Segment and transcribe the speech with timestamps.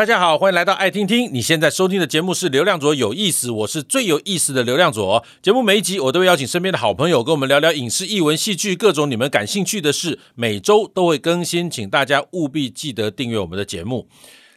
[0.00, 1.30] 大家好，欢迎来到爱听听。
[1.30, 5.22] 你现在收听的节目是流量左有意思，我是最有意思的流量左。
[5.42, 14.08] 节目每一集我都会邀请身边的好朋友跟我们聊聊影视、艺文、戏剧各种你们感兴趣的事，每周都会更新，请大家务必记得订阅我们的节目。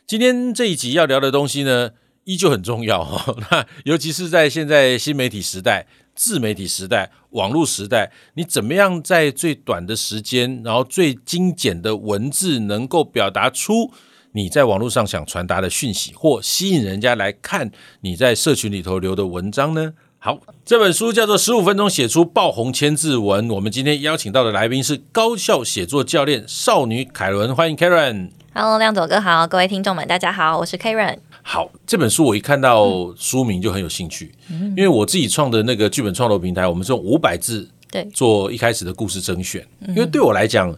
[0.07, 1.89] 今天这一集要聊的东西呢，
[2.23, 3.35] 依旧很重要哈。
[3.51, 5.85] 那尤其是在现在新媒体时代、
[6.15, 13.91] 自媒体时代、网络时代，你怎么样在最短的时间，然后最精简的文字，能够表达出
[14.35, 19.93] 你在网络上想传达的讯息，或吸引人家来看你在社群里头留的文章呢？
[20.17, 23.47] 好，这本书叫做《十五分钟写出爆红千字文》。
[23.53, 28.31] 我们今天邀请到的来宾是高效写作教练少女凯伦，欢迎 Karen。
[28.55, 31.17] Hello，亮左哥好，各位听众们，大家好，我是 Karen。
[31.43, 40.77] 好，这本书我一看到书名就很有兴趣，嗯、因为我自己创的那个剧本创作平台，我们是用五百字对做一开始的故事甄选，因为对我来讲，你。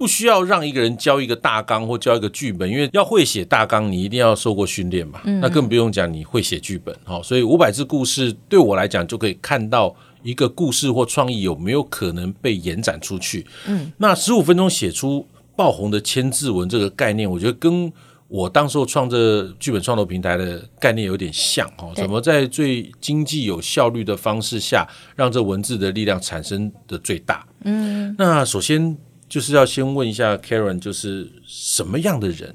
[0.00, 5.20] 不需要让一个人教一个大纲或教一个剧本，因为要会写大纲，你一定要受过训练嘛。
[5.24, 13.46] 嗯、那更不用讲你会写剧本，好，所以五百字故事对我来讲就可以看到一个故事或创意有没有可能被延展出去。
[13.66, 17.92] 嗯，那十五分钟写出爆红的千字文这个概念，我觉得跟
[18.26, 21.92] 我当时候创这剧本创作平台的概念有点像哦。
[21.94, 27.46] 怎么在最经济有效率的方式下，让这文字的力量产生的最大？
[27.64, 28.96] 嗯，那首先。
[29.30, 32.54] 就是要先问一下 Karen，就是什么样的人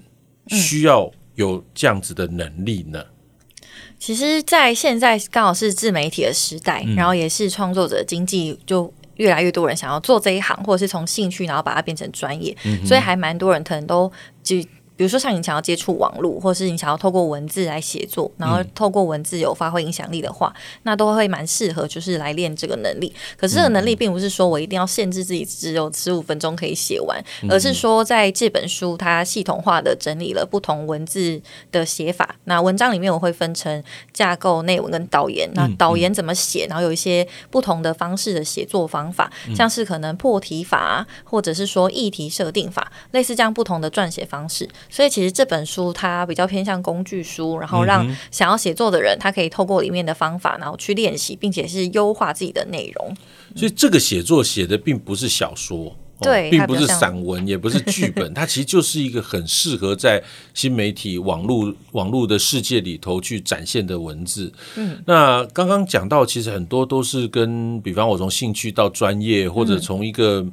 [0.50, 3.02] 需要有这样子的能力呢？
[3.02, 3.66] 嗯、
[3.98, 14.12] 其实，在现在刚好是自媒体的时代，嗯、然后也是创作者经济，就越来越多人想要做这一行，或者是从兴趣然后把它变成专业，嗯、所以还蛮多人可能都
[14.44, 14.58] 就。
[14.96, 23.14] 比如说，像你想要接触网络，或是你想要透过文字来写作，然后透过文字有发挥影响力的话，嗯、那都会蛮适合，就是来练这个能力。
[23.38, 32.36] 可是这个能力并不是说我一定要限制自己只有十五分钟可以写完，嗯、而是说在这本书它系统化的整理了不同文字的写法。
[32.46, 35.50] 那文章里面我会分成架构、内文跟导言。
[35.54, 36.66] 那导言怎么写？
[36.70, 44.68] 然后有一些不同的方式的写作方法，像是可能破题法，或者是说议题设定法，类似这样不同的撰写方式。
[44.90, 53.16] 所以其实这本书它比较偏向工具书，然后让想要写作的人，他可以透过里面的方法，然后去练习，并且是优化自己的内容。
[53.56, 55.96] 所以这个写作写的并不是小说。
[56.22, 64.50] 对，并不是散文，也不是剧本， 它其实就是一个很适合在新媒体、网络、网络的世界里头去展现的文字。
[64.78, 70.44] 嗯，那刚刚讲到，其实很多都是跟，比方我从兴趣到专业，或者从一个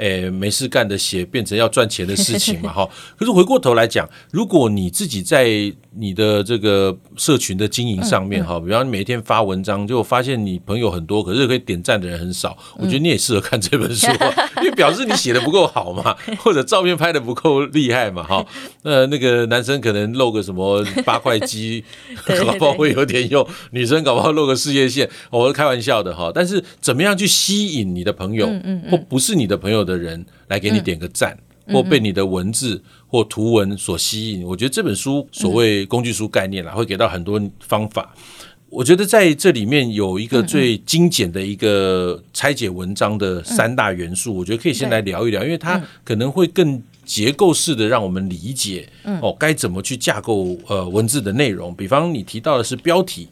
[0.00, 2.88] 诶、嗯欸、没事干的写变成要赚钱的事情嘛，哈。
[3.18, 12.56] 可是回过头来讲，如果你自己在你的这个社群的经营上面哈，嗯嗯、比方你每天发文章，就发现你朋友很多，可是可以点赞的人很少。
[12.78, 14.32] 我觉得你也适合看这本书，嗯、
[14.64, 18.44] 因为表示你写的不够好嘛， 或者照片拍的不够厉害嘛，哈。
[18.82, 21.84] 那那个男生可能露个什么八块肌，
[22.24, 26.30] 搞不好会有点用；女生搞不好露个事业线，我是开玩笑的哈。
[26.34, 28.48] 但是怎么样去吸引你的朋友，
[28.90, 31.38] 或不是你的朋友的人来给你点个赞？
[31.66, 38.12] 或被你的文字或图文所吸引，我觉得这本书所谓工具书概念啦，会给到很多方法。
[38.68, 48.88] 我觉得在这里面有一个最精简的一个拆解文章的三大元素，我觉得可以先来聊一聊，因为它可能会更结构式的让我们理解
[49.22, 51.72] 哦，该怎么去架构呃文字的内容。
[51.72, 53.28] 比方你提到的是标题。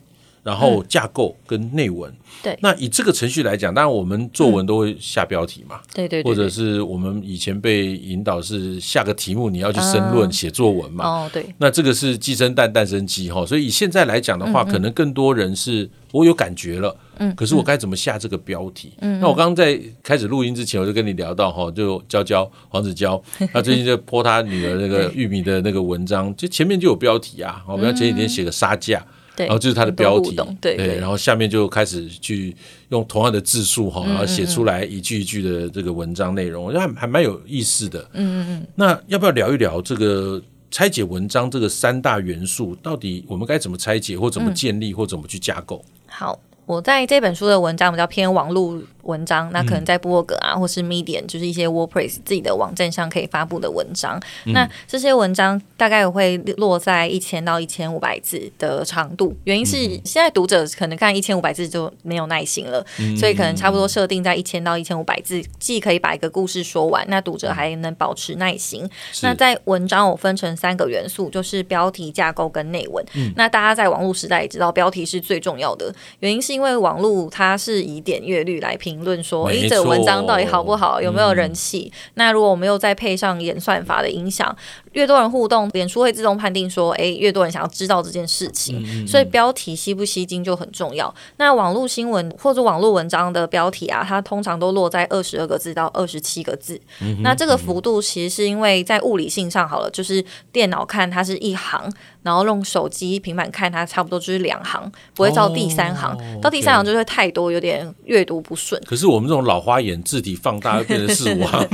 [0.49, 2.11] 然后架构跟内文，
[2.41, 18.93] 对，那以这个程序来讲，当然我们作文都会下标题嘛，对对，或者是我们以前被引导是下个题目，你要去申论写作文嘛，哦对，那这个是鸡生蛋，蛋生鸡哈，所以以现在来讲的话，可能更多人是我有感觉了，嗯，可是我该怎么下这个标题？
[19.01, 23.21] 嗯，那我刚刚在开始录音之前，我就跟你聊到哈，就娇娇黄子娇，
[23.53, 29.05] 他最近在 po 他女儿那个玉米的那个文章，就前面就有标题啊，我们前几天写个杀价。
[29.45, 32.55] 然后就是它的标题，对，对，然后下面就开始去
[32.89, 37.99] 用同样的字数哈，然后写出来一句一句的这个文章内容，我觉得还还蛮有意思的。
[38.13, 38.67] 嗯嗯嗯。
[38.75, 40.41] 那要不要聊一聊这个
[40.71, 45.83] 拆解文章这个三大元素，到底我们该怎么拆解，或怎么建立，或怎么去架构？
[46.07, 48.79] 好，我在这本书的文章比较偏网络。
[49.03, 54.21] 文章，那可能在部落格啊，或是 Medium，就是一些 WordPress 自己的网站上可以发布的文章。
[54.45, 68.87] 嗯、那这些文章大概会落在一千到一千五百字的长度，原因是现在读者可能看一千五百字就没有耐心了，嗯、所以可能差不多设定在一千到一千五百字，既可以把一个故事说完，那读者还能保持耐心。
[69.23, 73.03] 那在文章我分成三个元素，就是标题、架构跟内文。
[73.15, 78.89] 嗯、那大家在网络时代也知道，标题是最重要的，原因是因为网络它是以点阅率来评。
[79.05, 81.01] 论说，诶，这文章到底好不好？
[81.01, 81.89] 有没有人气？
[81.89, 84.53] 嗯、那如果我们又再配上演算法的影响，
[84.93, 91.13] 越多人互动，脸书会自动判定说，哎，越多人想要知道这件事情，嗯嗯，所以标题吸不吸睛就很重要。
[91.37, 96.79] 那网络新闻或者网络文章的标题啊，它通常都落在二十二个字到二十七个字。
[97.21, 101.91] 那这个幅度其实是因为在物理性上好了，就是电脑看它是一行。
[102.21, 106.11] 然后用手机、平板看，它差不多就是两行，不会到第三行。
[106.11, 108.79] Oh, 到第三行就会太多，有点阅读不顺。
[108.85, 111.65] 可是我们这种老花眼，字体放大会变成四五行，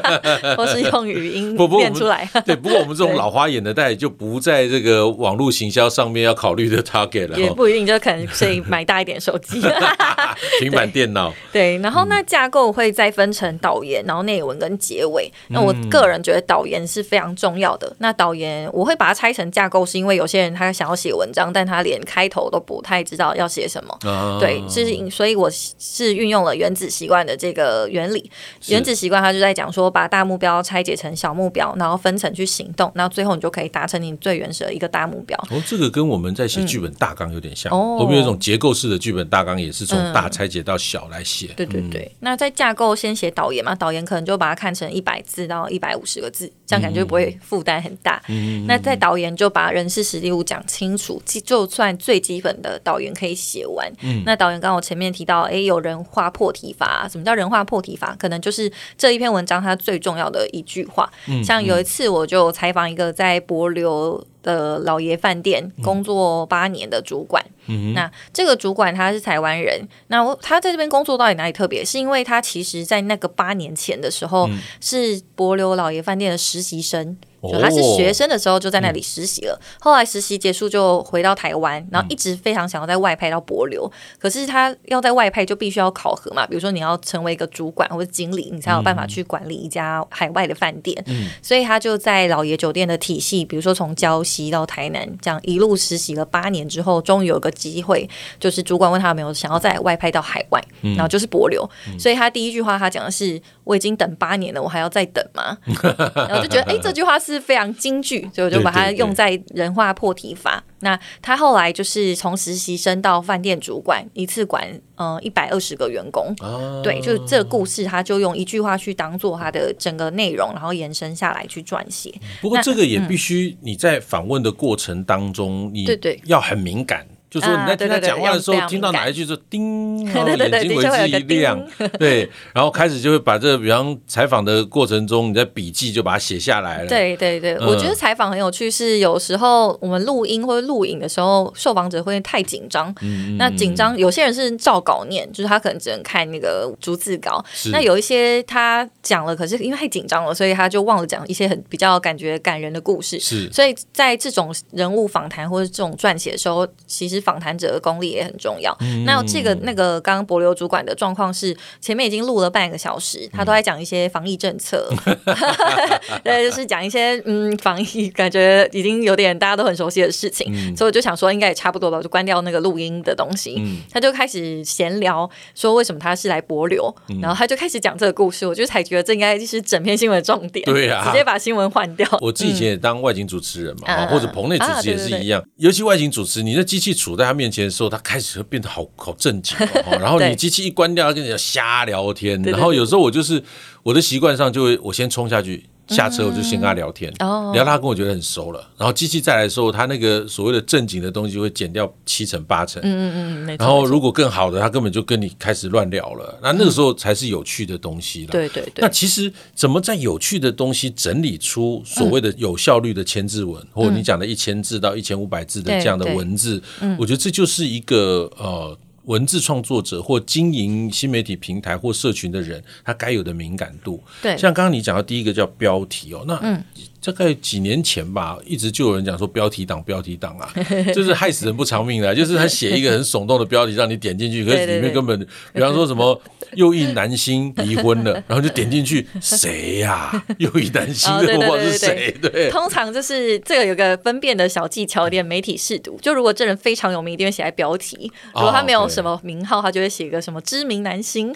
[0.58, 2.28] 或是用语音变出来。
[2.44, 7.38] 对，不过我们这种老花眼的，大概就不在这个网络行销上面要考虑的 target 了。
[7.38, 9.60] 也不一定，就可能所以买大一点手机、
[10.60, 11.32] 平板电脑。
[11.52, 15.30] 对，然后那架构会再分成导言，然后内文跟结尾。
[15.48, 17.94] 那我个人觉得导言是非常重要的。
[17.98, 19.84] 那导言我会把它拆成架构。
[19.84, 24.10] 是因为有些人他想要写文章，但他连开头都不太知道要写什么。
[24.10, 28.30] 啊、对，是所以我是运用了原子习惯的这个原理。
[28.68, 35.36] 原子习惯它就在讲说，把大目标拆解成小目标，然后分成去行动，然后最后你就可以达成你最原始的一个大目标。
[35.50, 37.72] 哦，这个跟我们在写剧本大纲有点像。
[37.72, 41.48] 哦、嗯，我们有一种结构式的剧本大纲，也是从大拆解到小来写。
[41.48, 42.02] 嗯、对对对。
[42.02, 48.22] 嗯、那在架构先写导演嘛，导演可能就把它看成一百字到一百五十个字，这样感觉不会负担很大。
[48.28, 48.64] 嗯。
[48.66, 53.90] 那在导演就把人事实力物讲清楚，就算最基本的导演可以写完。
[54.02, 58.14] 嗯，那导演刚刚我前面提到，哎，有人画破题法，什么叫人画破题法？
[58.18, 61.10] 可能就是这一篇文章它最重要的一句话。
[61.26, 67.44] 嗯，像有一次我就采访一个在博流的老爷饭店工作八年的主管。
[67.66, 71.84] 嗯，那这个主管他是台湾人，那他在这边工作到底哪里特别？
[71.84, 74.48] 是因为他其实在那个八年前的时候
[74.80, 77.16] 是博流老爷饭店的实习生。
[77.52, 98.08] 就他是学生的时候就在那里实习了，后来实习结束就回到台湾，然后一直非常想要在外派到博流，嗯、可是他要在外派就必须要考核嘛，比如说你要成为一个主管或者经理，你才有办法去管理一家海外的饭店，嗯、所以他就在老爷酒店的体系，比如说从礁溪到台南这样一路实习了八年之后，终于有个机会，
[98.38, 103.40] 就是主管问他有没有想要在外派到海外，嗯、然后就是博流，嗯、所以他第一句话他讲的是。
[103.64, 105.56] 我已经等八年了，我还要再等吗？
[106.14, 110.52] 然后就觉得，哎，这句话是非常京剧，所以我就把它用在人话破题法。
[110.52, 116.34] 对对对，那他后来就是从实习生到饭店主管，一次管嗯一百二十个员工。
[116.40, 122.12] 哦、对，就这个故事，他就用一句话去当做他的整个内容，然后延伸下来去撰写。
[122.42, 127.06] 不过这个也必须你在访问的过程当中，嗯、你对对要很敏感。
[127.34, 131.60] 就说你在听他讲话的时候，听到哪一句就叮， 然后眼睛为之一亮，
[131.98, 136.88] 对，然后开始就会把这个，比方采访的过程中，你在笔记就把它写下来了。
[136.88, 142.94] 对对对，我觉得采访很有趣，是有时候我们录音或者录影的时候，受访者会太紧张。
[143.36, 147.44] 那紧张，有些人是照稿念，就是他可能只能看那个逐字稿。
[147.72, 153.18] 那有一些他讲了，可是因为太紧张了，所以他就忘了讲一些很比较感觉感人的故事。
[153.18, 157.23] 是，所以在这种人物访谈或者这种撰写的时候，其实。
[157.24, 158.76] 访谈者的功力也很重要。
[158.80, 164.88] 嗯、那这个那个刚刚博流主管的状况是，前面已经录了半个小时，他都在讲一些防疫政策，
[166.22, 170.52] 对，就是讲一些嗯防疫，感觉已经有点大家都很熟悉的事情。
[170.54, 173.56] 嗯、所以我就想说，应该也差不多吧，我就关掉那个录音的东西。
[173.58, 178.46] 嗯、他就开始闲聊，说为什么他是来博流，嗯、然后他就开始讲这个故事。
[178.46, 180.64] 我就才觉得这应该就是整篇新闻的重点。
[180.66, 182.06] 对呀、啊，直接把新闻换掉。
[182.20, 189.98] 我自己以前也当外景主持人嘛，嗯、或者棚内主持也是一样，尤其外景主持，你的机器处在他面前的时候，他开始会变得好好正经哦。
[190.00, 192.40] 然后你机器一关掉，他跟你瞎聊天。
[192.42, 193.42] 然后有时候我就是
[193.82, 195.64] 我的习惯上就会，我先冲下去。
[195.88, 208.28] 下车我就先跟他聊天，嗯、聊他跟我觉得很熟了，然后机器再来的时候，他那个所谓的正经的东西会减掉七成八成，嗯嗯嗯，然后如果更好的，他根本就跟你开始乱聊了，那那个时候才是有趣的东西了。
[208.32, 208.82] 对对对。
[208.82, 218.76] 那其实怎么在有趣的东西整理出所谓的有效率的千字文，嗯、或者你讲的一千字到一千五百字的这样的文字，嗯、我觉得这就是一个呃。
[219.04, 224.02] 文字创作者或经营新媒体平台或社群的人，他该有的敏感度。
[224.22, 226.64] 对，像刚刚你讲到第一个叫标题哦，那嗯。
[227.04, 230.48] 大概几年前吧，一直就有人讲说标题党，标题党啊，
[230.94, 235.18] 就是害死人不偿命的，就是他写一个很耸动的标题让你点进去，可是里面根本，
[235.52, 236.20] 比方说什么
[236.54, 240.24] 又一男星离婚了，然后就点进去，谁呀？
[240.38, 242.14] 又一男星，这我是谁？
[242.22, 245.98] 对，通常就是这个有个分辨的小技巧，点媒体试读。
[246.00, 251.32] 就如果这人非常有名，一定会写在标题；如果他没有什么名号，他就会写一个什么知名男星。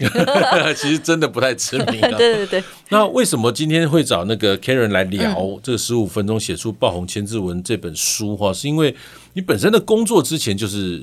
[0.77, 2.01] 其实真的不太知名。
[2.01, 2.65] 对对对。
[2.91, 5.58] 那为什么今天会找那个 Karen 来聊？
[5.63, 8.95] 这十五分钟写出爆红千字文这本书哈，是因为
[9.33, 11.03] 你本身的工作之前就是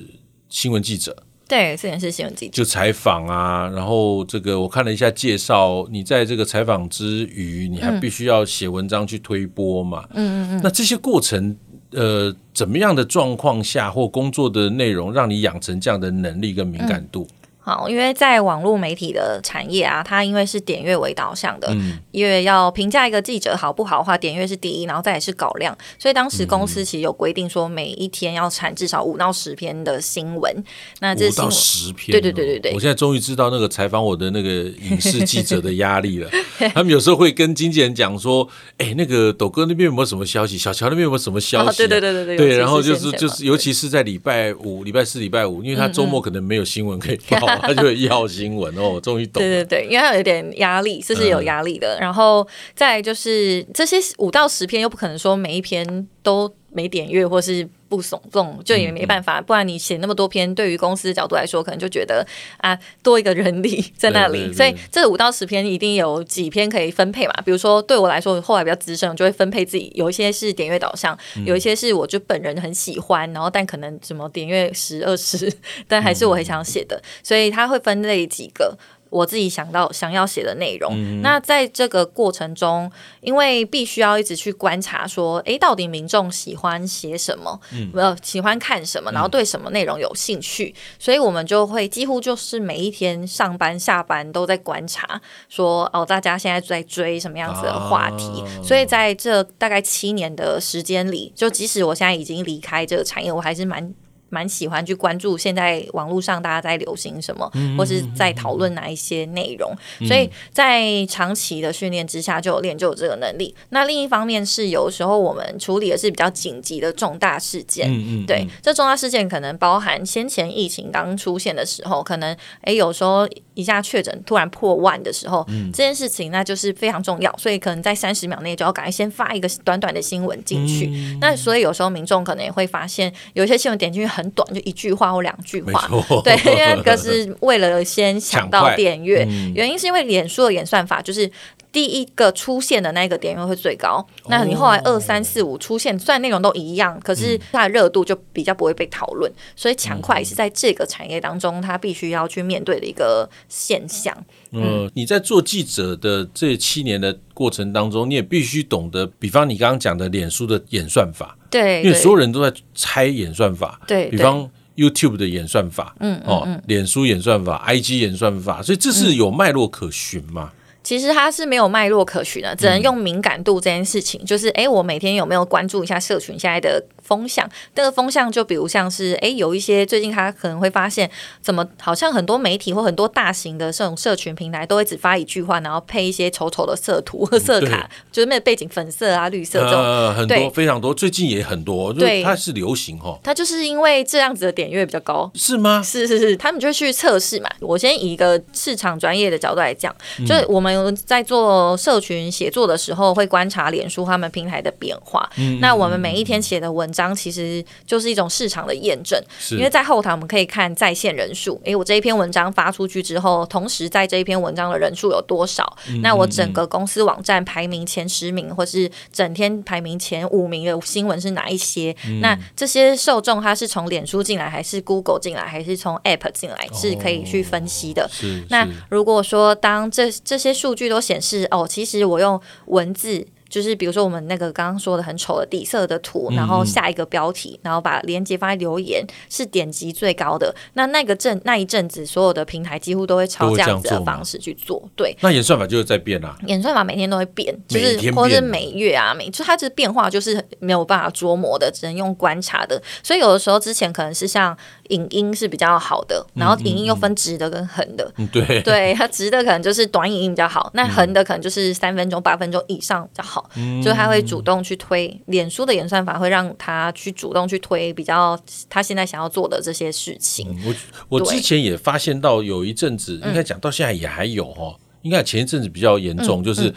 [0.49, 1.15] 新闻记者，
[1.47, 10.05] 对，之前是新闻记者就采访啊，然后这个我看了一下介绍，你在这个采访之余，你还必须要写文章去推波嘛。
[10.13, 10.61] 嗯嗯嗯。
[10.63, 11.55] 那这些过程，
[11.91, 17.27] 呃，怎么样的状况下或工作的内容，让你养成这样的能力跟敏感度？
[17.29, 17.35] 嗯
[17.65, 30.63] 好，因为在网络媒体的产业啊，它因为是点阅为导向的，嗯、因为要评价一个记者好不好的话，点阅是第一，然后再也是稿量，所以当时公司其实有规定说，每一天要产至少五到十篇的新闻。
[30.99, 32.73] 那这五到十篇，对对对对对。
[32.73, 36.29] 我现在终于知道那个采访我的那个影视记者的压力了。
[36.75, 40.55] 他们有时候会跟经纪人讲说：“哎，那个斗哥那边有没有什么消息？
[40.55, 42.37] 小乔那边有没有什么消息、啊？”对对对对对。
[42.37, 47.54] 对，然后就是就是，尤其是在礼拜五、礼拜四、礼拜五，因为他周末可能没有新闻可以 报。
[47.61, 49.47] 他就会要新闻哦，我终于懂了。
[49.47, 51.95] 对对对，因为他有点压力，这是有压力的。
[51.95, 59.39] 嗯、然后再就是这些五到十篇，又不可能说每一篇都没点阅或是不耸动，就也没办法。
[59.39, 62.25] 不然你写那么多篇，对于公司的角度来说，可能就觉得
[62.57, 64.51] 啊，多一个人力在那里。
[64.53, 67.33] 所以这五到十篇一定有几篇可以分配嘛。
[67.45, 69.91] 比如说对我来说，后来比较资深，我就会分配自己。
[69.95, 75.51] 有一些是点阅导向，有一些是我就本人很喜欢，然后但可能什么点阅十二十，
[75.87, 78.77] 但还是我很想写的，所以他会分类几个。
[79.15, 82.91] 我自己想到想要写的内容，嗯、那在这个过程中，
[83.21, 87.57] 因为必须要一直去观察，说，哎，到底民众喜欢写什么，
[87.93, 103.93] 呃、嗯，喜欢看什么，然后对什么内容有兴趣，嗯、所以我们就会几乎就是每一天上班下班都在观察，说，哦，大家现在在追什么样子的话题，啊、所以在这大概七年的时间里，就即使我现在已经离开这个产业，我还是蛮。
[104.35, 109.73] 蛮喜欢去关注现在网络上大家在流行什么，或是在讨论哪一些内容，
[110.05, 113.55] 所以在长期的训练之下就有练就有这个能力。
[113.69, 130.91] 那另一方面是有时候我们处理的是比较紧急的重大事件，嗯对，这重大事件可能包含先前疫情刚出现的时候，可能哎有时候一下确诊突然破万的时候，这件事情那就是非常重要，所以可能在三十秒内就要赶快先发一个短短的新闻进去。
[131.21, 135.89] 那所以有时候民众可能也会发现有一些新闻点进去很短，就一句话或两句话，
[136.23, 141.29] 对，因为可是为了先抢到点阅，嗯、原因是因为脸书的演算法就是
[141.75, 154.15] 第一个出现的那个点阅会最高，哦、那你后来二三四五出现，虽然内容都一样，可是它的热度就比较不会被讨论，所以抢快是在这个产业当中，它必须要去面对的一个现象。
[154.51, 170.53] 嗯，你在做记者的这七年的过程当中，你也必须懂得，比方你刚刚讲的脸书的演算法，对，因为所有人都在猜演算法，对，比方 YouTube 的演算法，嗯，哦，脸书演算法，IG 演算法，所以这是有脉络可循嘛？
[170.85, 176.81] 其实它是没有脉络可循的，只能用敏感度这件事情，就是哎，我每天有没有关注一下社群现在的。
[177.05, 181.09] 风向，这个风向就比如像是，哎，有一些最近他可能会发现，
[181.39, 193.19] 怎么好像很多媒体或很多大型的这种社群平台都会只发一句话，然后配一些丑丑的色图和色卡，就是那个背景粉色啊、绿色这种，呃、很多对非常多，最近也很多，对，它是流行哈。
[193.23, 195.83] 它就是因为这样子的点阅比较高，是吗？
[195.83, 197.49] 是是是，他们就去测试嘛。
[197.61, 205.29] 我先以一个市场专业的角度来讲，嗯、就是我们在做社群写作的时候，会观察脸书他们平台的变化。
[205.37, 206.91] 嗯、那我们每一天写的文。
[206.95, 209.21] 章其实就是一种市场的验证，
[209.51, 211.59] 因为在后台我们可以看在线人数。
[211.65, 215.77] 诶，我这一篇文章发出去之后，同时在这一篇文章的人数有多少？
[215.89, 221.95] 嗯、那我整个公司网站排名前十名，或是整天排名前五名的新闻是哪一些？
[222.07, 226.67] 嗯、那这些受众他是从脸书进来，还是 Google 进来，还是从 App 进来？
[226.73, 228.03] 是可以去分析的。
[228.03, 233.25] 哦、那如果说当这这些数据都显示，哦，其实我用文字。
[233.49, 240.53] 就是比如说我们那个刚刚说的很丑的底色的图，然后下一个标题，然后把链接放在留言，是点击最高的。
[240.73, 244.83] 那那个阵那一阵子，所有的平台几乎都会朝这样子的方式去做。
[244.95, 246.35] 对，那演算法就是在变啊。
[246.47, 252.81] 演算法每天都会变，就是或者是每月啊，每就它这变化就是没有办法捉摸的，只能用观察的。
[253.03, 254.57] 所以有的时候之前可能是像
[254.89, 258.11] 影音是比较好的，然后影音又分直的跟横的。
[258.31, 263.34] 对，对，它直的可能就是短影音比较好，那横的可能就是三分钟、八分钟以上比较好。
[263.55, 268.39] 嗯，就他会主动去推，脸书的演算法会让他去主动去推比较
[268.69, 270.47] 他现在想要做的这些事情。
[270.49, 270.75] 嗯、
[271.09, 276.73] 我我之前也发现到有一阵子，应该讲到现在也还有哈，应该前一阵子比较严重，嗯、就是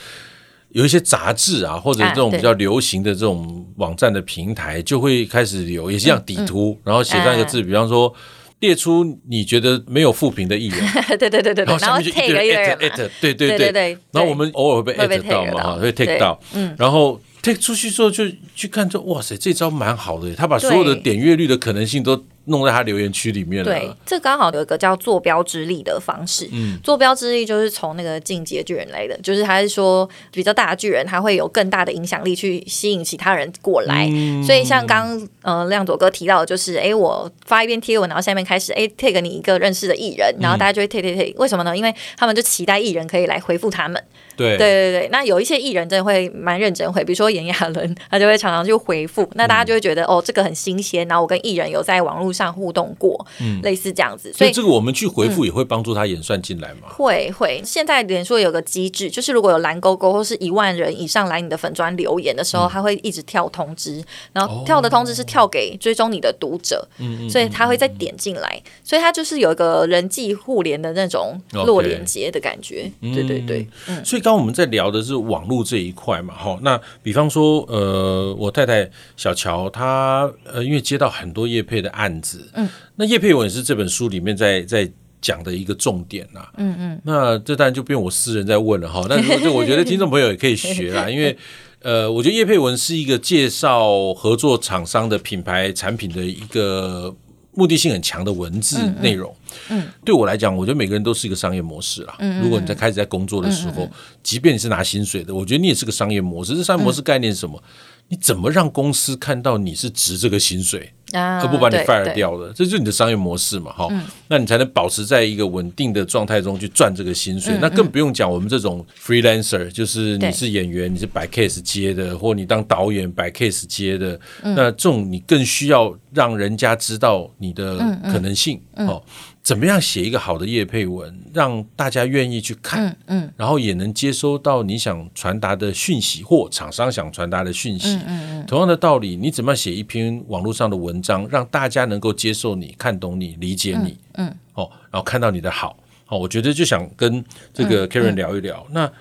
[0.70, 6.74] 有一些杂志啊，或者这种比较流行的这种网站的平台，就会开始有也是像底图，嗯。
[6.74, 8.14] 嗯、然后写上一个字，比方说。
[8.60, 10.80] 列出你觉得没有复评的艺人，
[11.18, 13.72] 对对对对，然后下面就一个 at，对对对。
[13.72, 18.24] 对，然后我们偶尔会被 at 到嘛，哈，会 take 到，嗯，然后 take 出去之后就
[18.54, 23.70] 去看，说哇塞，这招蛮好的，他把所有的点阅率的可能性都弄在他留言区里面了。
[23.72, 26.48] 对，这刚好有一个叫坐标之力的方式。
[26.52, 34.08] 嗯，坐标之力就是从那个进阶巨人来的，就是他是说比较大的巨人，他会有更大的影响力去吸引其他人过来。
[34.10, 41.76] 嗯、所以像刚呃亮佐哥提到的，就是哎，我发一篇贴文，然后下面开始哎 tag 你一个认识的艺人，然后大家就会 tag tag tag，为什么呢？
[41.76, 44.02] 因为他们就期待艺人可以来回复他们。
[44.38, 44.56] 对。
[44.56, 51.06] 对对对，那有一些艺人真的会蛮认真回，比如说炎亚纶，他就会常常去回复，那大家就会觉得、嗯、哦，这个很新鲜。
[51.08, 56.82] 然后我跟艺人有在网络上互动过，嗯，类似这样子，所以，这个我们去回复也会帮助他演算进来吗？
[56.84, 64.02] 嗯、会会，现在脸书有个机制，就是如果有蓝勾勾或是一万人以上来你的粉专留言的时候，嗯、他会一直跳通知，
[64.32, 66.86] 然后跳的通知是跳给追踪你的读者，
[67.30, 84.86] 所以他会再点进来，所以他就是有一个人际互联的那种弱连接的感觉，嗯、对对对，嗯，所以刚刚我们在聊的是网络这一块嘛，哈，那比方说，呃，我太太小乔她呃，因为接到很多叶佩的案子，嗯，那叶佩文也是这本书里面在在
[85.22, 91.34] 讲的一个重点呐，嗯嗯，那这当然就变我私人在问了哈，但是就我觉得听众朋友也可以学啦， 因为
[91.80, 97.16] 呃，我觉得叶佩文是一个介绍合作厂商的品牌产品的一个。
[97.58, 99.34] 目的性很强的文字内容，
[99.68, 102.14] 嗯，嗯，对我来讲，我觉得每个人都是一个商业模式啦。
[102.20, 103.90] 嗯，如果你在开始在工作的时候，嗯，
[104.22, 106.54] 即便你是拿薪水的，我觉得你也是个商业模式。
[106.54, 107.60] 这商业模式概念是什么？
[108.08, 110.92] 嗯，你怎么让公司看到你是值这个薪水？
[111.14, 113.88] 而不把你 fire 掉的，这就是你的商业模式嘛，哈，
[114.28, 117.56] 那你才能保持在一个稳定的状态中去赚这个薪水。
[117.62, 127.78] 那更不用讲我们这种 freelancer，就是你是演员，你是摆 case 接的，或你当导演摆 case 接的，那这种你更需要让人家知道你的
[128.12, 129.02] 可能性，哦。
[129.48, 138.46] 怎么样写一个好的业配文，让大家愿意去看，嗯，嗯，然后也能接收到你想传达的讯息或厂商想传达的讯息，嗯嗯嗯。
[138.46, 144.36] 同样的道理，你怎么样写一篇网络上的文章，让大家能够接受你、看懂你、理解你，嗯，嗯。
[144.52, 145.74] 哦，然后看到你的好，
[146.08, 147.24] 哦，我觉得就想跟
[147.54, 148.92] 这个 Karen 聊一聊，那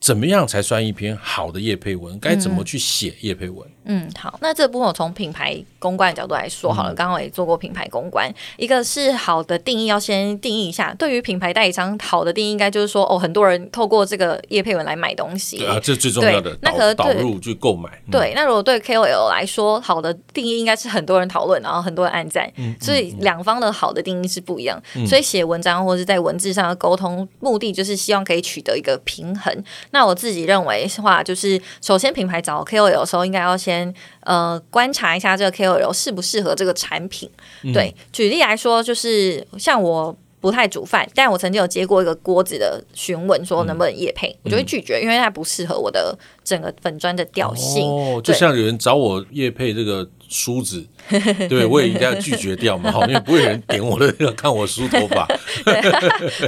[0.00, 2.18] 怎么样才算一篇好的业配文？
[2.18, 3.66] 该怎么去写业配文？
[3.90, 6.94] 嗯，好，那这部分我从品牌公关的角度来说好了。
[6.94, 10.94] 刚刚我也做过品牌公关，一个是好的定义，要先定义一下。
[10.98, 15.56] 对于品牌代理商，好的定义应该就是说，哦，很多人透过这个业配文来买东西。
[15.56, 16.56] 对啊，这是最重要的。
[16.60, 17.90] 那可导入去购买。
[18.10, 22.50] 对，那如果对 KOL 来说，好的定义应该是很多人讨论，然后很多人按赞。
[22.78, 24.80] 所以两方的好的定义是不一样。
[25.06, 29.64] 所以写文章或者是在文字上的沟通，目的就是希望可以取得一个平衡。
[29.90, 33.94] 那我自己认为的话，就是首先品牌找 KOL 的时候，应该要先。
[34.24, 37.30] 呃，观察一下这个 KOL 适不适合这个产品。
[37.72, 47.86] 对，举例来说，就是像我不太煮饭，但我曾经有接过一个锅子的询问，说能不能夜配，我就会拒绝，因为它不适合我的整个粉砖的调性。
[47.88, 50.06] 哦，就像有人找我夜配这个。
[50.28, 50.86] 梳子，
[51.48, 55.26] 对，我也应该要拒绝掉嘛， 因为不会有人点我的那个看我梳头发。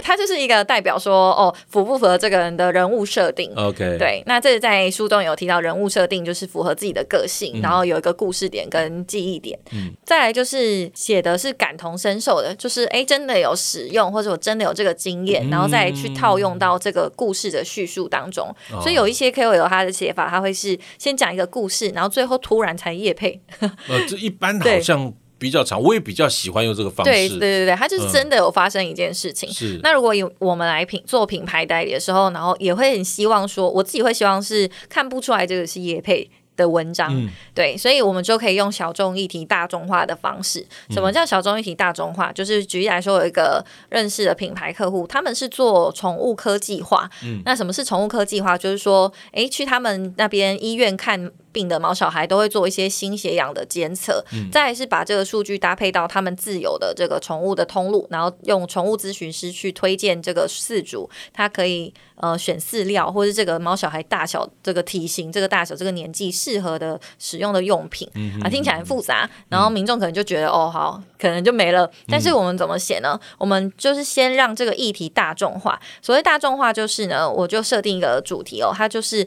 [0.03, 9.59] 他就是一个代表说，哦，符不符合这个人的人物设定？OK，对，那这在书中有提到，人物设定就是符合自己的个性，嗯、然后有一个故事点跟记忆点。
[9.73, 18.55] 嗯，再来就是写的是感同身受的，就是哎，真的有使用，或者我真的有这个经验，然后再去套用到这个故事的叙述当中。
[18.73, 23.41] 嗯、所以有一些 KOL 他的写法，他会是先讲一个故事，然后最后突然才夜配。
[23.89, 27.11] 呃，这一般好像比较长，我也比较喜欢用这个方式。
[27.11, 29.51] 对对对对，它就是真的有发生一件事情。
[29.51, 40.67] 是、嗯，那如果有我们来品做品牌代理的时候，然后也会很希望说，我自己会希望是看不出来这个是叶配的文章，嗯、对，所以我们就可以用小众议题大众化的方式。
[40.91, 42.31] 什么叫小众议题大众化？
[42.33, 47.09] 就是举例来说，有一个认识的品牌客户，他们是做宠物科技化。
[47.25, 48.59] 嗯，那什么是宠物科技化？
[48.59, 51.33] 就是说，哎，去他们那边医院看。
[51.53, 71.91] 病的毛小孩都会做一些心血氧的监测，嗯、再是把这个数据搭配到他们自有的这个宠物的通路，然后用宠物咨询师去推荐这个饲主，他可以呃选饲料，或是这个毛小孩大小、这个体型、这个大小、这个年纪适合的使用的用品、嗯、啊，听起来很复杂，然后民众可能就觉得、嗯、哦好，可能就没了。
[72.09, 73.19] 但是我们怎么写呢？
[73.39, 75.81] 我们就是先让这个议题大众化。
[76.01, 79.27] 所谓大众化，就是呢，我就设定一个主题哦，它就是。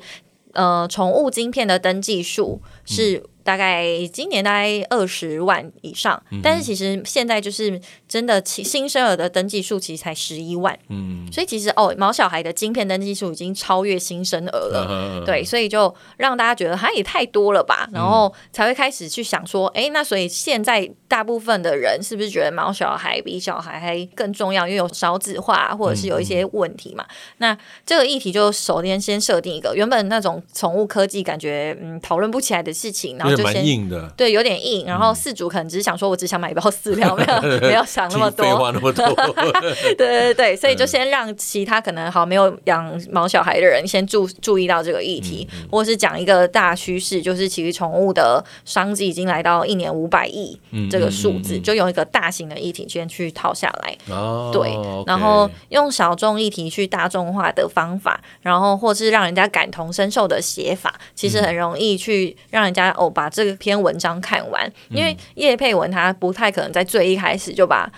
[0.53, 14.88] 呃，宠物晶片的登记数是大概今年大概二十万以上，嗯、但是其实现在就是真的新生儿的登记数其实才十一万，嗯，所以其实哦，毛小孩的晶片登记数已经超越新生儿了，
[15.19, 27.04] 嗯、对，所以就让大家觉得它也太多了吧，然后才会开始去想说，哎、嗯，那所以现在大部分的人是不是觉得毛小孩比小孩还更重要，因为有少子化或者是有一些问题嘛？
[27.04, 34.86] 嗯、那这个议题就首先先设定一个原本那种宠物科技感觉嗯讨论不起来的的事情，然后就先硬的，对，有点硬。
[34.86, 39.05] 然后饲主可能只是想说，我只想买一包饲料， 没有没有想那么多，废话那么多。
[39.95, 50.59] 对对对，所以就先让其他可能好没有养毛小孩的人先注注意到这个议题，嗯嗯、或是讲一个大趋势，就是其实宠物的商机已经来到一年五百亿
[50.89, 53.97] 这个数字，就用一个大型的议题先去套下来。
[54.13, 54.71] 哦，对、
[55.05, 67.91] 然后用小众议题去大众化的方法，然后或是让人家感同身受的写法，其实很容易去让人家哦把这篇文章看完，嗯、因为叶佩文他不太可能在最一开始就把。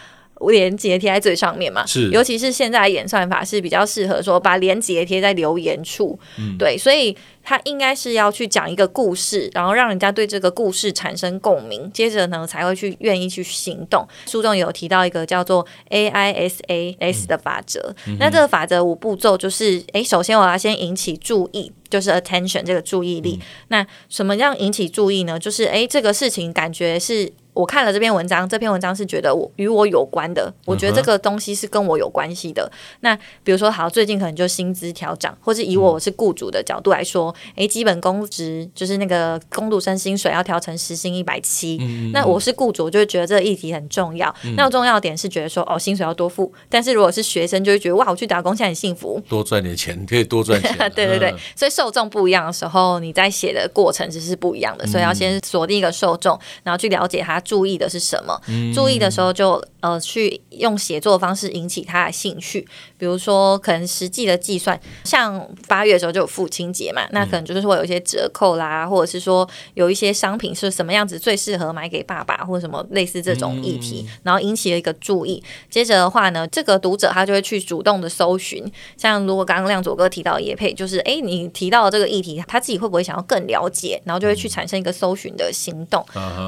[0.48, 14.06] 连接贴在最上面嘛，是，尤其是现在演算法是比较适合说把连接贴在留言处，嗯、对，所以他应该是要去讲一个故事，然后让人家对这个故事产生共鸣，接着呢才会去愿意去行动。
[14.26, 23.39] 书中有提到一个叫做 AISAS 的法则，嗯、那这个法则五步骤就是，哎，首先我要先引起注意，就是 attention 这个注意力。
[23.41, 25.39] 嗯、那什么样引起注意呢？
[25.39, 27.32] 就是哎，这个事情感觉是。
[27.55, 32.69] 我看了这篇文章，这篇文章是觉得我与我有关的，我觉得这个东西是跟我有关系的。
[32.69, 32.97] Uh.
[32.99, 41.77] 那比如说，好，最近可能就薪资调涨，或是以我是雇主的角度来说，诶、嗯，基本工资就是那个工读生薪水要调成时薪一百七。
[42.13, 44.33] 那我是雇主，我就会觉得这个议题很重要。
[44.43, 46.51] 嗯、那重要点是觉得说，哦，薪水要多付。
[46.67, 50.75] 但是如果是学生，就会觉得哇，我去打工现在很幸福，多赚点钱可以多赚钱。
[50.93, 54.85] 对对对，所以受众不一样的时候，你在写的过程其实是不一样的。
[54.85, 58.38] 所以要先锁定一个受众，然后去了解他注意的是什么。
[58.47, 75.41] 嗯、注意的时候就呃去用写作方式引起他的兴趣，比如说可能实际的计算，像八月的时候就有父亲节嘛，那可能就是会有一些折扣啦，或者是说有一些商品是什么样子最适合买给爸爸，或者什么类似这种议题，然后引起了一个注意。
[75.69, 78.63] 接着的话呢，这个读者他就会去主动的搜寻，
[78.97, 86.03] 像如果刚刚亮佐哥提到业配，就是哎你提到的这个议题，他自己会不会想要更了解，然后就会去产生一个搜寻的行动，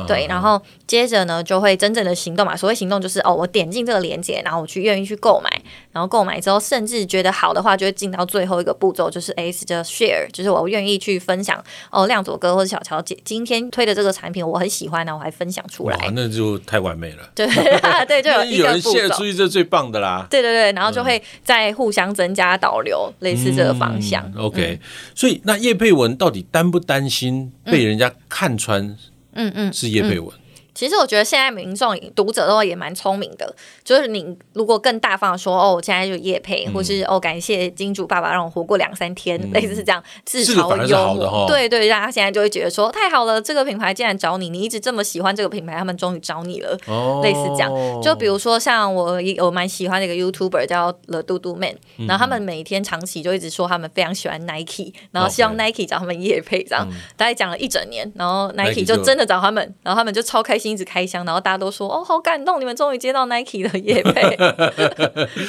[0.07, 1.77] 对，然后接着呢就会。
[1.77, 2.57] 真正的行动嘛？
[2.57, 17.29] 所谓行动就是哦，我点进这个链接，然后我去愿意去购买，然后购买之后，甚至觉得好的话，就会进到最后一个步骤，就是 S 的 share，就是我愿意去分享哦，亮佐哥或者小乔姐今天推的这个产品，我很喜欢，然后我还分享出来，那就太完美了。
[17.35, 17.45] 对
[18.07, 20.25] 对，就有一个有人 share 出去，这最棒的啦。
[20.31, 24.23] 对对对，然后就会再互相增加导流，嗯、类似这个方向。
[24.35, 24.79] 嗯、OK，
[25.13, 28.97] 所以那叶佩文到底担不担心被人家看穿？
[29.33, 30.27] 嗯嗯，是叶佩文。
[30.29, 30.41] 嗯嗯
[30.77, 33.51] 其实我觉得现在民众读者都也蛮聪明的，
[33.83, 47.73] 就是你如果更大方的说哦，我现在就夜配，嗯、或是哦感谢金主爸爸让我活过两三天，嗯、类似是这样自嘲幽默，哦、对对，大家现在就会觉得说太好了，这个品牌竟然找你，你一直这么喜欢这个品牌，他们终于找你了，哦、类似这样。
[48.03, 51.75] 就比如说像我我蛮喜欢的一个 YouTuber 叫 The Doodoo Man，
[52.07, 60.66] 然后他们每天长期就一直说他们非常喜欢 Nike，然后希望 Nike 找他们夜配这样，嗯、大概讲了一整年，然后 Nike 就真的找他们，然后他们就超开心。
[60.71, 62.59] 一直开箱，然后大家都说：“哦，好感动！
[62.59, 64.35] 你们终于接到 Nike 的业配。”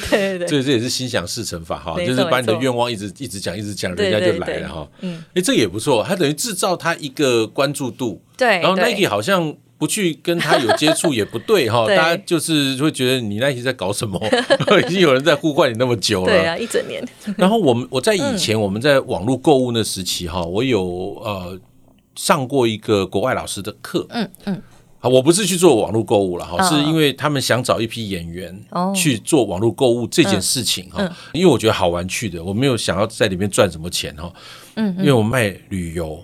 [0.09, 4.87] 对对对，所以这也是心想事成法哈，就是把你的愿望一直一直讲，一直讲，人家就来了哈。
[5.01, 8.21] 嗯，哎，这也不错，他等于制造他一个关注度。
[8.37, 14.19] 对，然后 Nike 好像不去跟他有接触也不对哈， 大家就是会觉得你 Nike 在搞什么？
[14.85, 17.03] 已经有人在呼唤你那么久了，对啊，一整年。
[17.37, 20.83] 然后我们我在以前我们在网络购物那时期哈，我有
[21.23, 21.59] 呃
[22.15, 24.61] 上过一个国外老师的课，嗯嗯。
[24.99, 28.59] 啊，我不是去做网络购物了哈，是因为他们想找一批演员
[28.93, 31.01] 去做网络购物这件事情哈，
[31.33, 34.31] 因为我觉得好玩去的，我没有想要在里面赚什么钱哈，
[34.75, 36.21] 嗯，因为我卖旅游，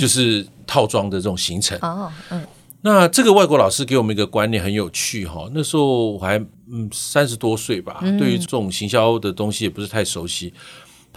[0.00, 2.44] 就是套装的这种行程，哦，嗯，
[2.80, 6.38] 那这个外国老师给我们一个观念很有趣哈，那时候我还
[6.70, 10.52] 嗯三十多岁吧，对于这种行销的东西也不是太熟悉。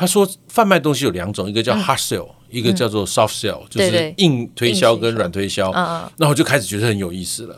[0.02, 5.72] 他说贩卖东西有两种，一个叫 hard sell，一个叫做 soft sell，就是硬推销跟软推销。
[6.18, 7.56] 那我就开始觉得很有意思了。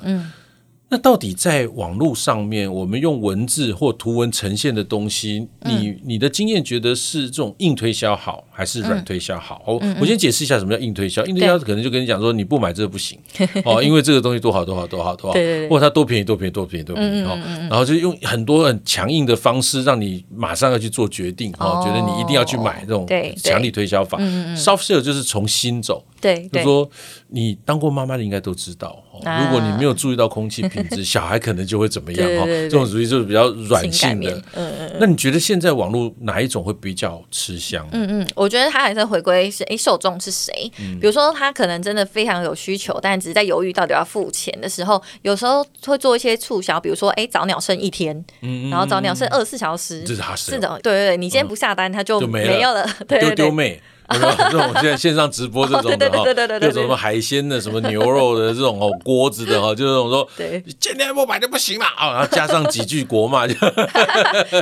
[0.93, 9.63] 那到底在网络上面，我们用文字或图文呈现的东西，你你的经验觉得是这种硬推销好，还是软推销好？
[9.65, 11.25] 我我先解释一下什么叫硬推销。
[11.25, 13.17] 硬推销可能就跟你讲说，你不买这个不行
[13.65, 15.33] 哦，因为这个东西多好多好多好多好，
[15.67, 17.35] 或者它多便宜多便宜多便宜多便宜哦。
[17.67, 24.19] 然后就用很多很强硬的方式，让你马上要去做决定哦，觉得你一定要去买这种强力推销法。
[24.55, 26.89] Soft sell 就是从心走，对，就说
[27.27, 29.03] 你当过妈妈的应该都知道。
[29.13, 32.45] 如果你没有注意到空气品质， 小孩可能就会怎么样哈？
[32.45, 34.31] 这种属于就是比较软性的。
[34.53, 34.97] 嗯嗯。
[34.99, 37.87] 那你觉得现在网络哪一种会比较吃香？
[37.91, 40.51] 嗯嗯，我觉得他还是回归是诶，受众是谁？
[40.99, 48.23] 比如说他可能真的非常有需求，但只是在犹豫到底要付钱的时候，有时候会做一些促销，比如说诶，早鸟剩一天，
[48.71, 53.45] 然后早鸟剩二十四小时，这是他是的，对对对，你今天不下单，他就没有了，对对 对。
[53.45, 53.75] 有没有
[54.19, 56.23] 这种现在线上直播这种的哈，
[56.59, 63.53] 各种什么海鲜的、什么牛肉的这种哦锅子的哈，就这种说，对，今天不买就不行了啊，然后加上几句国骂，就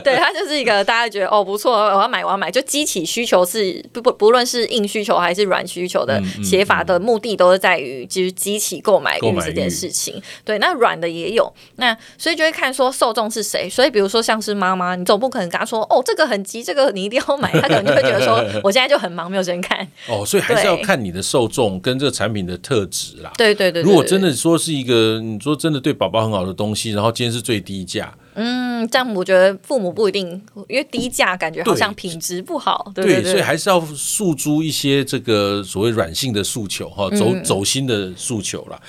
[0.04, 10.22] 对，它就是一个大家觉得哦不错，我要买我要买，就激起需求是不不不论是硬需求还是软需求的写法的目的都是在于就是激起购买欲这件事情。
[10.44, 13.70] 对，那软的也有，那所以就会看说受众是谁。
[13.70, 19.88] 所以比如说像是妈妈，你总不可能跟她说哦这个很急，这个你一定要买，她可能就会觉得说我现在就很忙，没有时间看。
[20.08, 23.32] 哦，所以还是要看你的受众跟这个产品的特质啦。
[23.38, 30.30] 对对对，对，如果真的说是一个你说真的对宝宝很好的东西，然后今天是最低价，嗯，这样我觉得父母不一定，
[30.68, 32.92] 因为低价感觉好像品质不好。
[32.96, 38.80] 对，所以还是要诉诸一些这个所谓软性的诉求哈，走走心的诉求啦。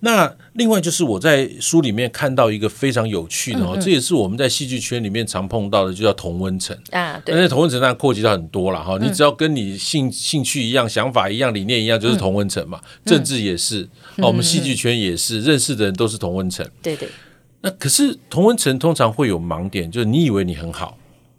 [0.00, 7.20] 那另外就是我在书里面看到一个非常有趣的哦，嗯嗯，这也是我们在戏剧圈里面常碰到的，就叫同温层啊。
[7.24, 8.96] 对，那同温层当然扩及到很多了哈。
[9.00, 12.80] 你只要跟你兴兴趣一样、想法一样、理念一样，就是同温层嘛。
[13.04, 16.64] 政治也是，哦，我们戏剧圈也是，认识的人都是同温层。
[16.80, 17.08] 对对。
[17.60, 20.96] 那可是同温层通常会有盲点，就是你以为你很好。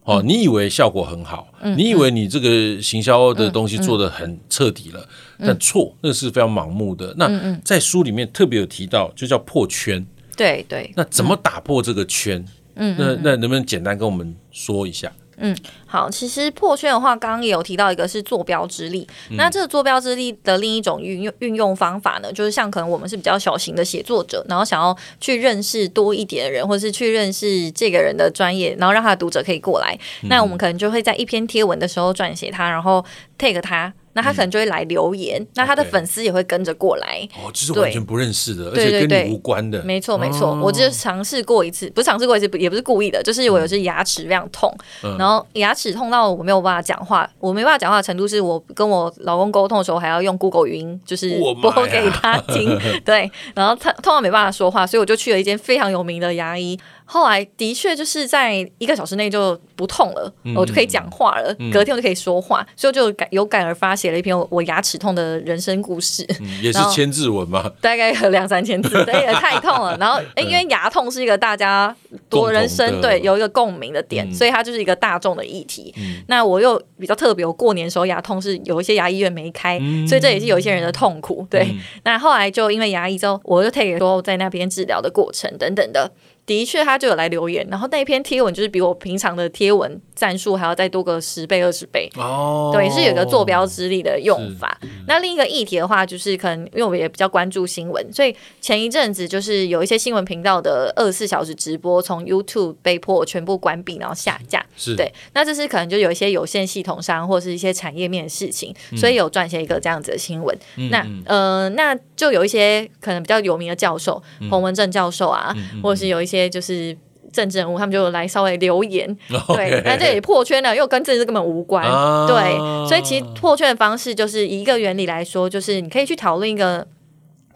[0.09, 7.13] 哦，你以为效果很好，嗯、你以为你这个行销的东西做得很彻底了，嗯、但错，那是非常盲目的。
[7.15, 7.29] 那
[7.63, 10.03] 在书里面特别有提到，就叫破圈。
[10.35, 10.91] 对对。
[10.95, 12.43] 那怎么打破这个圈？
[12.73, 15.11] 嗯，那那能不能简单跟我们说一下？
[15.39, 19.07] 嗯，好，其实破圈的话，刚刚也有提到一个是坐标之力。
[19.29, 29.97] 嗯、那这个坐标之力的另一种运用运用方法呢，就是像可能我们是比较小型的写作者，然后想要去认识多一点的人，或者是去认识这个人的专业，然后让他的读者可以过来。
[30.23, 33.03] 嗯、那我们可能就会在一篇贴文的时候撰写他，然后
[33.37, 33.93] take 他。
[34.19, 37.25] 那他可能就会来留言，嗯、那他的粉丝也会跟着过来。
[37.35, 39.81] 哦，就是完全不认识的，对而且跟你无关的。
[39.83, 40.49] 没错，没错。
[40.49, 44.69] 哦、我就尝试过一次，不是尝试过一次，也不是故意的，就是我有时牙齿非常痛，
[45.03, 52.77] 嗯、然后牙齿痛到我没有办法讲话，我没办法讲话的程度是我跟我老公沟通的时候还要用 Google 语音，就是播给他听。
[53.05, 56.77] 对，然后他痛到没办法说话，所以我就去了一间非常有名的牙医。
[57.11, 61.51] 后来的确就是在一个小时内就不痛了，嗯、我就可以讲话了。
[61.57, 69.97] 嗯、隔天我就可以说话，所以我就感有感而发写了一篇我牙齿痛的人生故事，嗯、也是千字文嘛，大概有两三千字， 对，也太痛了。
[69.97, 71.95] 然后，哎，因为牙痛是一个大家
[72.29, 75.91] 多人生对有一个共鸣的点，嗯、所以它就是一个大众的议题。
[75.97, 81.47] 嗯、那我又比较特别，我过年的时候牙痛是有一些牙医院没开，嗯、所以这也是有一些人的痛苦。
[81.49, 86.11] 对，嗯、那后来就因为牙医之后，我就特别说在那边治疗的过程等等的。
[86.49, 92.71] 的确，他就有来留言，然后那一篇贴文就是比我平常的贴文赞数还要再多个十倍、二十倍哦。
[92.73, 94.77] 对，是有一个坐标之力的用法。
[94.81, 104.65] 嗯、那另一个议题的话，就是可能因为我也比较关注新闻，所以前一阵子就是有一些新闻频道的二十四小时直播从 YouTube 被迫全部关闭，然后下架。
[104.75, 110.53] 是对，那这是可能就有一些有线系统商或是一些产业面的事情，嗯、所以有撰写一个这样子的新闻。
[110.75, 116.49] 嗯、那呃，那就有一些可能比较有名的教授，嗯、彭文正教授啊，嗯、或者是有一些。
[116.49, 116.97] 就是
[117.31, 119.07] 政治人物，他们就来稍微留言.
[119.55, 126.85] 对，那这也破圈了，又跟政治根本无关，啊、对，所以其实破圈的方式就是一个原理来说，就是你可以去讨论一个。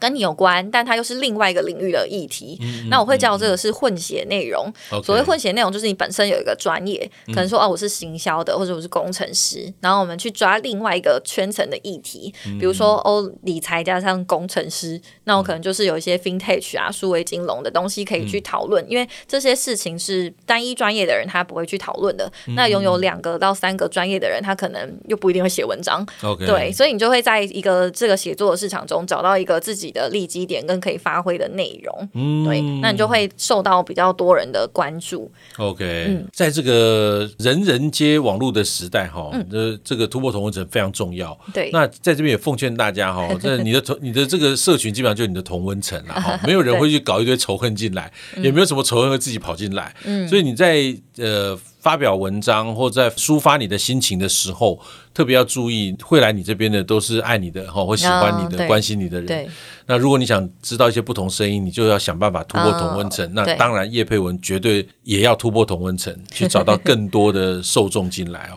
[0.04, 2.58] 跟你有关，但它又是另外一个领域的议题。
[2.60, 4.70] 嗯、那我会叫这个是混血内容。
[4.92, 22.30] 嗯、所谓混血内容，就是你本身有一个专业，嗯、可能说哦，我是行销的，或者我是工程师，然后我们去抓另外一个圈层的议题，嗯、比如说哦，理财加上工程师，那我可能就是有一些 FinTech 啊、数位金融的东西可以去讨论，嗯、因为这些事情是单一专业的人他不会去讨论的。
[22.48, 26.06] 嗯、那拥有两个到三个专业的人，他可能又不一定会写文章。
[26.22, 26.46] Okay.
[26.46, 35.32] 对，所以你就会在一个这个写作的市场中找到一个自己的利基点跟可以发挥的内容，嗯，对，那你就会受到比较多人的关注。
[35.58, 41.38] OK，嗯，在这个人人皆网络的时代，哈，这这个突破同温层非常重要。
[41.54, 49.96] 对，那在这边也奉劝大家，哈， 这你的同你的这个社群基本上就是你的同温层了， 哈，没有人会去搞一堆仇恨进来，也没有什么仇恨会自己跑进来。
[50.04, 51.58] 嗯，所以你在呃。
[51.84, 54.80] 发表文章或在抒发你的心情的时候，
[55.14, 59.46] 特别要注意，会来你这边的都是爱你的哈，或喜欢你的、关心你的人。
[59.86, 63.30] 那如果你想知道一些不同声音，你就要想办法突破同温层。
[63.34, 68.56] 那当然，叶佩文绝对也要突破同温层，去找到更多的受众进来哦。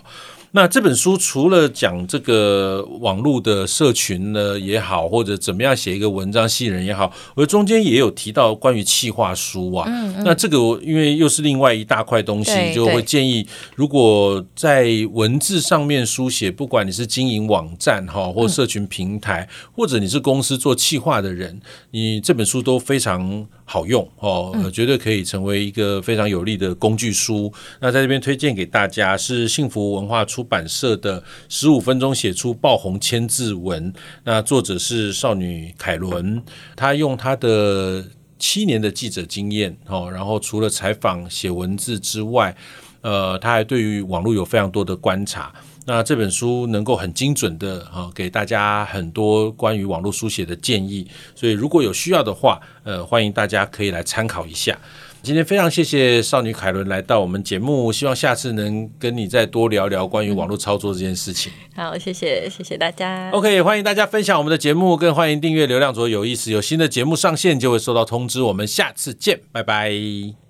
[0.57, 9.85] 那这本书除了讲这个网络的社群呢也好，或者怎么样写一个文章吸引人也好，我中间也有提到关于企划书啊。
[9.87, 27.53] 嗯嗯、那这个因为又是另外一大块东西，就会建议，如果在文字上面书写，不管你是经营网站哈，或社群平台，嗯、或者你是公司做企划的人，你这本书都非常好用哦，绝对可以成为一个非常有力的工具书。
[27.81, 36.41] 那在这边推荐给大家是幸福文化出版社的《十五分钟写出爆红千字文》，那作者是少女凯伦，
[36.77, 38.05] 她用她的
[38.39, 42.57] 七年的记者经验哦，然后除了采访写文字之外，
[43.01, 45.53] 呃，她还对于网络有非常多的观察。
[45.87, 54.77] 那这本书能够很精准的啊，给大家很多关于网络书写的建议，所以如果有需要的话，呃，欢迎大家可以来参考一下。
[55.23, 61.51] 今天非常谢谢少女凯伦来到我们节目，希望下次能跟你再多聊聊关于网络操作这件事情。
[61.75, 63.31] 好，谢谢，谢谢大家。
[63.31, 68.41] OK，欢迎大家分享我们的节目，更欢迎订阅流量左有意思，有新的节目上线就会收到通知。
[68.43, 70.46] 我们下次见，拜拜。